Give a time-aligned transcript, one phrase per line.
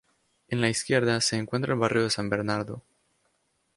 [0.47, 2.81] En la izquierda se encuentra el barrio de San Bernardo.